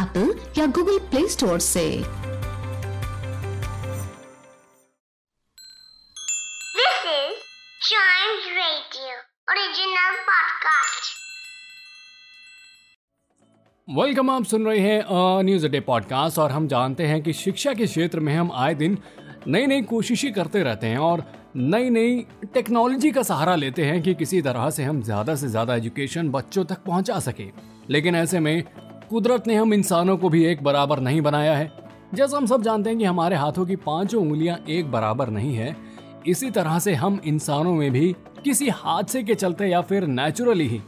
Apple 0.00 0.34
या 0.58 0.66
Google 0.66 0.98
Play 1.10 1.28
Store 1.28 1.58
से. 1.58 1.86
Welcome 13.88 14.30
आप 14.30 14.44
सुन 14.44 14.66
रहे 14.66 14.78
हैं 14.78 15.04
न्यूज़ 15.42 15.66
डे 15.66 15.80
पॉडकास्ट 15.80 16.38
और 16.38 16.50
हम 16.50 16.66
जानते 16.68 17.06
हैं 17.06 17.22
कि 17.22 17.32
शिक्षा 17.32 17.72
के 17.74 17.86
क्षेत्र 17.86 18.20
में 18.20 18.34
हम 18.34 18.52
आए 18.54 18.74
दिन 18.74 18.98
नई 19.46 19.66
नई 19.66 19.82
कोशिशें 19.82 20.32
करते 20.32 20.62
रहते 20.62 20.86
हैं 20.86 20.98
और 20.98 21.24
नई 21.56 21.90
नई 21.90 22.26
टेक्नोलॉजी 22.54 23.10
का 23.10 23.22
सहारा 23.22 23.54
लेते 23.54 23.84
हैं 23.84 24.02
कि 24.02 24.14
किसी 24.14 24.42
तरह 24.42 24.70
से 24.70 24.84
हम 24.84 25.02
ज़्यादा 25.02 25.34
से 25.34 25.48
ज़्यादा 25.48 25.74
एजुकेशन 25.74 26.30
बच्चों 26.30 26.64
तक 26.64 26.84
पहुँचा 26.84 27.18
सके 27.18 27.48
लेकिन 27.90 28.14
ऐसे 28.14 28.40
में 28.40 28.64
कुदरत 29.10 29.46
ने 29.46 29.54
हम 29.54 29.72
इंसानों 29.74 30.16
को 30.16 30.28
भी 30.28 30.44
एक 30.46 30.62
बराबर 30.62 31.00
नहीं 31.00 31.20
बनाया 31.20 31.54
है। 31.54 31.70
जैसा 32.14 32.36
हम 32.36 32.44
सब 32.46 32.62
जानते 32.62 32.90
हैं 32.90 32.98
कि 32.98 33.04
हमारे 33.04 33.36
हाथों 33.36 33.64
की 33.66 33.76
पाँचों 33.76 34.20
उंगलियाँ 34.22 34.58
एक 34.68 34.90
बराबर 34.90 35.30
नहीं 35.30 35.54
है, 35.54 35.74
इसी 36.26 36.50
तरह 36.50 36.78
से 36.78 36.94
हम 36.94 37.18
इंसानों 37.24 37.72
में 37.74 37.90
भी 37.90 38.12
किसी 38.44 38.68
हादसे 38.68 39.22
के 39.22 39.34
चलते 39.34 39.66
या 39.66 39.80
फिर 39.80 40.06
नेचुरली 40.06 40.66
ही 40.68 40.80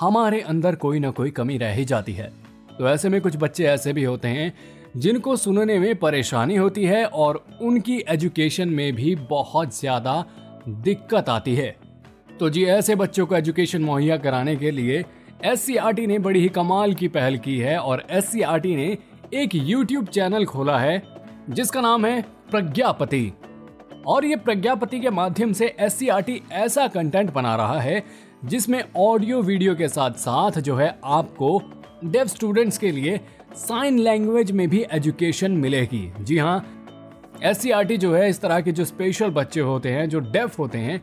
हमारे 0.00 0.40
अंदर 0.42 0.74
कोई 0.74 0.98
ना 0.98 1.10
कोई 1.10 1.30
कमी 1.30 1.56
रह 1.58 1.72
ही 1.74 1.84
जाती 1.84 2.12
है। 2.12 2.30
तो 2.78 2.88
ऐसे 2.88 3.08
में 3.08 3.20
कुछ 3.20 3.36
बच्चे 3.36 3.64
ऐसे 3.66 3.92
भी 3.92 4.04
होते 4.04 4.28
हैं, 4.28 4.52
जिनको 4.96 5.36
सुनने 5.36 5.78
में 5.78 5.94
परेशानी 5.98 6.56
होती 6.56 6.84
है 6.84 7.04
और 7.06 7.44
उनकी 7.62 7.98
एजुकेशन 8.08 8.68
में 8.70 8.92
भी 8.94 9.14
बहुत 9.30 9.78
ज़्यादा 9.78 10.24
दिक्कत 10.68 11.28
आती 11.28 11.54
है। 11.54 11.76
तो 12.40 12.50
जी, 12.50 12.64
ऐसे 12.64 12.94
बच्चों 12.96 13.26
को 13.26 13.36
एजुकेशन 13.36 13.82
मुहैया 13.82 14.16
कराने 14.18 14.56
के 14.56 14.70
लिए 14.70 15.04
एस 15.44 15.66
ने 15.68 16.18
बड़ी 16.18 16.40
ही 16.40 16.48
कमाल 16.48 16.94
की 16.94 17.08
पहल 17.08 17.36
की 17.38 17.56
है 17.58 17.76
और 17.78 18.02
एस 18.10 18.32
ने 18.34 18.96
एक 19.34 19.54
यूट्यूब 19.54 20.06
चैनल 20.06 20.44
खोला 20.44 20.78
है, 20.78 21.02
जिसका 21.50 21.80
नाम 21.80 22.06
है 22.06 22.20
प्रज्ञापति। 22.50 23.32
और 24.06 24.24
ये 24.24 24.36
प्रज्ञापति 24.36 25.00
के 25.00 25.10
माध्यम 25.10 25.52
से 25.52 25.74
एस 25.80 26.02
ऐसा 26.52 26.86
कंटेंट 26.88 27.32
बना 27.32 27.54
रहा 27.56 27.80
है, 27.80 28.02
जिसमें 28.44 28.82
ऑडियो 28.96 29.40
वीडियो 29.42 29.74
के 29.74 29.88
साथ 29.88 30.10
साथ 30.18 30.60
जो 30.60 30.76
है 30.76 30.98
आपको 31.04 31.60
डेफ 32.04 32.26
स्टूडेंट्स 32.26 32.78
के 32.78 32.90
लिए 32.90 33.20
साइन 33.54 33.98
लैंग्वेज 33.98 34.52
में 34.52 34.68
भी 34.68 34.84
एजुकेशन 34.92 35.52
मिलेगी। 35.52 36.10
जी 36.20 36.38
हाँ 36.38 36.58
एस 37.42 37.62
जो 37.66 38.14
है 38.14 38.28
इस 38.30 38.40
तरह 38.40 38.60
के 38.60 38.72
जो 38.72 38.84
स्पेशल 38.84 39.30
बच्चे 39.30 39.60
होते 39.60 39.88
हैं, 39.88 40.08
जो 40.08 40.20
डेफ 40.20 40.58
होते 40.58 40.78
हैं 40.78 41.02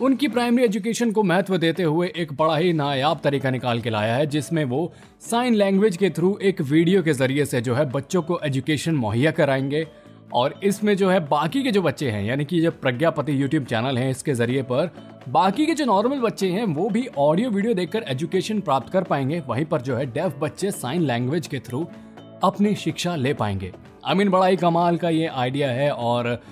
उनकी 0.00 0.28
प्राइमरी 0.28 0.64
एजुकेशन 0.64 1.10
को 1.12 1.22
महत्व 1.22 1.56
देते 1.56 1.82
हुए 1.82 2.06
एक 2.16 2.32
बड़ा 2.32 2.56
ही 2.56 2.72
नायाब 2.72 3.20
तरीका 3.24 3.50
निकाल 3.50 3.80
के 3.80 3.90
लाया 3.90 4.14
है, 4.14 4.26
जिसमें 4.26 4.64
वो 4.64 4.92
साइन 5.20 5.54
लैंग्वेज 5.54 5.96
के 5.96 6.10
थ्रू 6.10 6.38
एक 6.42 6.60
वीडियो 6.60 7.02
के 7.02 7.12
ज़रिए 7.12 7.44
से 7.44 7.60
जो 7.60 7.74
है 7.74 7.84
बच्चों 7.84 8.22
को 8.22 8.38
एजुकेशन 8.44 8.94
मुहैया 8.94 9.30
कराएँगे। 9.30 9.86
और 10.34 10.60
इसमें 10.64 10.96
जो 10.96 11.10
है 11.10 11.18
बाकी 11.20 11.62
के 11.62 11.70
जो 11.70 11.82
बच्चे 11.82 12.10
हैं, 12.10 12.22
यानी 12.24 12.44
कि 12.44 12.60
जो 12.60 12.70
प्रज्ञापति 12.70 13.42
यूट्यूब 13.42 13.64
चैनल 13.64 13.98
है, 13.98 14.10
इसके 14.10 14.34
ज़रिए 14.34 14.62
पर 14.62 14.90
बाकी 15.28 15.66
के 15.66 15.74
जो 15.74 15.84
नॉर्मल 15.84 16.18
बच्चे 16.18 16.48
हैं, 16.48 16.64
वो 16.64 16.88
भी 16.90 17.06
ऑडियो 17.18 17.50
वीडियो 17.50 17.74
देखकर 17.74 18.04
एजुकेशन 18.08 18.60
प्राप्त 18.60 18.92
कर 18.92 19.02
पाएँगे। 19.02 19.42
वहीं 19.48 19.64
पर 19.64 19.80
जो 19.80 19.96
है 19.96 20.06
डेफ 20.06 20.38
बच्चे 20.40 20.70
साइन 20.70 21.02
लैंग्वेज 21.02 21.46
के 21.46 21.58
थ्रू 21.58 21.86
अपनी 22.44 22.74
शिक्षा 22.74 23.16
ले 23.16 23.34
पाएँगे। 23.34 23.72
आई 24.06 24.14
मीन 24.14 24.28
बड़ा 24.28 24.46
ही 24.46 24.56
कमाल 24.56 24.96
का 24.96 25.08
ये 25.08 25.26
आइडिया 25.26 25.70
है 25.70 25.90
और 25.90 26.42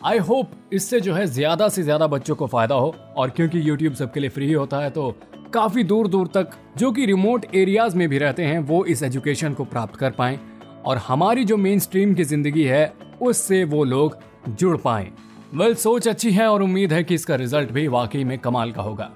आई 0.00 0.18
होप 0.18 0.50
इससे 0.72 1.00
जो 1.00 1.14
है 1.14 1.26
ज़्यादा 1.26 1.68
से 1.68 1.82
ज़्यादा 1.82 2.06
बच्चों 2.06 2.34
को 2.36 2.46
फ़ायदा 2.46 2.74
हो 2.74 2.94
और 3.16 3.30
क्योंकि 3.30 3.60
यूट्यूब 3.68 3.94
सबके 3.94 4.20
लिए 4.20 4.30
फ्री 4.30 4.52
होता 4.52 4.80
है 4.80 4.90
तो 4.90 5.10
काफ़ी 5.54 5.82
दूर 5.84 6.08
दूर 6.08 6.26
तक 6.26 6.50
जो 6.78 6.90
कि 6.92 7.06
रिमोट 7.06 7.46
एरियाज़ 7.54 7.96
में 7.96 8.08
भी 8.08 8.18
रहते 8.18 8.44
हैं, 8.44 8.58
वो 8.58 8.84
इस 8.84 9.02
एजुकेशन 9.02 9.54
को 9.54 9.64
प्राप्त 9.64 9.96
कर 9.96 10.10
पाए 10.10 10.38
और 10.86 10.98
हमारी 10.98 11.44
जो 11.44 11.56
मेन 11.56 11.78
स्ट्रीम 11.78 12.14
की 12.14 12.24
ज़िंदगी 12.24 12.64
है, 12.64 12.92
उससे 13.22 13.62
वो 13.64 13.84
लोग 13.84 14.16
जुड़ 14.48 14.76
पाए। 14.76 15.10
वेल 15.54 15.74
सोच 15.74 16.08
अच्छी 16.08 16.30
है 16.32 16.48
और 16.48 16.62
उम्मीद 16.62 16.92
है 16.92 17.02
कि 17.04 17.14
इसका 17.14 17.34
रिज़ल्ट 17.34 17.72
भी 17.72 17.86
वाकई 17.88 18.24
में 18.24 18.38
कमाल 18.38 18.72
का 18.72 18.82
होगा। 18.82 19.10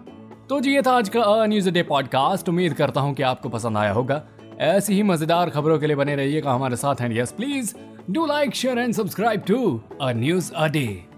तो 0.48 0.60
जी, 0.60 0.74
ये 0.74 0.82
था 0.82 0.92
आज 0.92 1.08
का 1.08 1.46
न्यूज़ 1.46 1.70
डे 1.70 1.82
पॉडकास्ट 1.84 2.48
उम्मीद 2.48 2.74
करता 2.74 3.00
हूँ 3.00 3.14
कि 3.14 3.22
आपको 3.22 3.48
पसंद 3.48 3.76
आया 3.76 3.92
होगा। 3.92 4.22
ऐसी 4.60 4.94
ही 4.94 5.02
मज़ेदार 5.02 5.50
खबरों 5.50 5.78
के 5.78 5.86
लिए 5.86 5.96
बने 5.96 6.16
रहिएगा 6.16 6.52
हमारे 6.52 6.76
साथ 6.76 7.00
and 7.00 7.16
yes 7.16 7.32
please 7.32 7.74
do 8.10 8.26
like 8.26 8.54
share 8.54 8.78
and 8.78 8.94
subscribe 8.94 9.42
to 9.48 9.80
a 10.02 10.12
news 10.12 10.52
a 10.52 10.66
day 10.68 11.11